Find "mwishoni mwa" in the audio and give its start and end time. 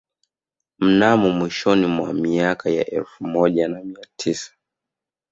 1.31-2.13